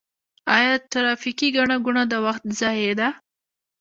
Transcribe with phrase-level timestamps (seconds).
[0.57, 3.07] آیا ټرافیکي ګڼه ګوڼه د وخت ضایع ده؟